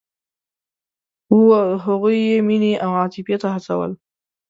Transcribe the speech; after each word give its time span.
هغوی 1.85 2.17
یې 2.29 2.37
مینې 2.47 2.73
او 2.83 2.91
عاطفې 2.99 3.35
ته 3.41 3.47
هڅول. 3.55 3.91